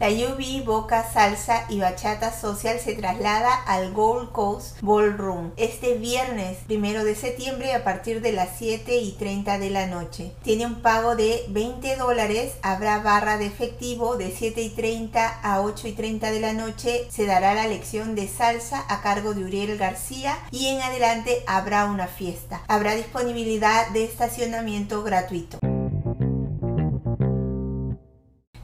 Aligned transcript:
La 0.00 0.10
UB 0.10 0.64
Boca 0.64 1.04
Salsa 1.12 1.66
y 1.68 1.80
Bachata 1.80 2.32
Social 2.32 2.78
se 2.78 2.94
traslada 2.94 3.52
al 3.52 3.92
Gold 3.92 4.30
Coast 4.30 4.80
Ballroom 4.80 5.50
este 5.56 5.94
viernes 5.94 6.58
primero 6.68 7.02
de 7.02 7.16
septiembre 7.16 7.74
a 7.74 7.82
partir 7.82 8.20
de 8.20 8.30
las 8.30 8.50
7 8.58 8.96
y 8.96 9.10
30 9.12 9.58
de 9.58 9.70
la 9.70 9.86
noche. 9.88 10.30
Tiene 10.44 10.66
un 10.66 10.82
pago 10.82 11.16
de 11.16 11.44
20 11.48 11.96
dólares, 11.96 12.52
habrá 12.62 13.00
barra 13.00 13.38
de 13.38 13.46
efectivo 13.46 14.16
de 14.16 14.30
7 14.30 14.62
y 14.62 14.70
30 14.70 15.40
a 15.42 15.62
8 15.62 15.88
y 15.88 15.92
30 15.92 16.30
de 16.30 16.40
la 16.40 16.52
noche. 16.52 17.08
Se 17.10 17.26
dará 17.26 17.54
la 17.54 17.66
lección 17.66 18.14
de 18.14 18.28
salsa 18.28 18.84
a 18.88 19.02
cargo 19.02 19.34
de 19.34 19.42
Uriel 19.42 19.76
García 19.78 20.38
y 20.52 20.68
en 20.68 20.80
adelante 20.80 21.42
habrá 21.48 21.86
una 21.86 22.06
fiesta. 22.06 22.62
Habrá 22.68 22.94
disponibilidad 22.94 23.88
de 23.88 24.04
estacionamiento 24.04 25.02
gratuito. 25.02 25.58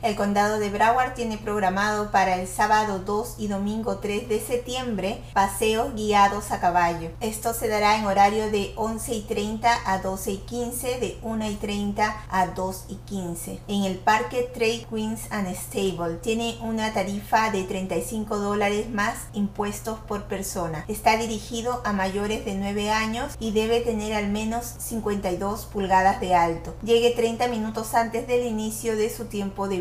El 0.05 0.17
condado 0.17 0.59
de 0.59 0.69
Broward 0.69 1.15
tiene 1.15 1.39
programado 1.39 2.11
para 2.11 2.37
el 2.39 2.47
sábado 2.47 2.99
2 2.99 3.37
y 3.39 3.49
domingo 3.49 4.01
3 4.01 4.29
de 4.29 4.39
septiembre 4.39 5.23
paseos 5.33 5.95
guiados 5.95 6.51
a 6.51 6.61
caballo. 6.61 7.09
Esto 7.21 7.55
se 7.55 7.69
dará 7.69 7.97
en 7.97 8.05
horario 8.05 8.51
de 8.51 8.75
11 8.77 9.15
y 9.15 9.23
30 9.23 9.73
a 9.87 10.03
12 10.03 10.33
y 10.33 10.37
15, 10.37 11.01
de 11.01 11.19
1 11.23 11.51
y 11.51 11.55
30 11.55 12.23
a 12.29 12.47
2 12.49 12.85
y 12.91 12.97
15. 12.97 13.61
En 13.67 13.85
el 13.85 13.97
parque 13.97 14.43
Trade 14.43 14.87
Queens 14.91 15.23
and 15.31 15.49
Stable 15.57 16.17
tiene 16.21 16.59
una 16.61 16.93
tarifa 16.93 17.51
de 17.51 17.63
35 17.63 18.37
dólares 18.37 18.91
más 18.91 19.15
impuestos 19.33 20.01
por 20.01 20.25
persona. 20.25 20.85
Está 20.87 21.17
dirigido 21.17 21.81
a 21.87 21.95
mayores 21.95 22.45
de 22.45 22.55
9 22.57 22.91
años 22.91 23.33
y 23.41 23.53
debe 23.53 23.81
tener 23.81 24.13
al 24.13 24.29
menos 24.29 24.67
52 24.67 25.65
pulgadas 25.65 26.21
de 26.21 26.35
alto. 26.35 26.77
Llegue 26.85 27.13
30 27.13 27.49
minutos 27.49 27.95
antes 27.95 28.27
del 28.27 28.45
inicio 28.45 28.97
de 28.97 29.09
su 29.09 29.25
tiempo 29.25 29.67
de 29.67 29.81